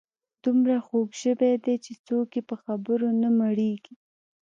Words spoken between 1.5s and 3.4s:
دي چې څوک یې په خبرو نه